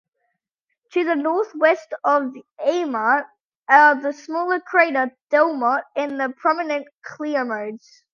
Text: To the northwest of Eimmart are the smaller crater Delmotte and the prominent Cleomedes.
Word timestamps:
To 0.93 1.03
the 1.03 1.15
northwest 1.15 1.93
of 2.03 2.33
Eimmart 2.59 3.27
are 3.69 4.01
the 4.01 4.13
smaller 4.13 4.59
crater 4.59 5.15
Delmotte 5.29 5.85
and 5.95 6.19
the 6.19 6.29
prominent 6.35 6.87
Cleomedes. 7.05 8.01